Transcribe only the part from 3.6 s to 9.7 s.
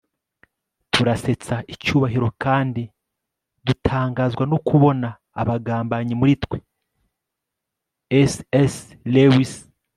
dutangazwa no kubona abagambanyi muri twe- c s lewis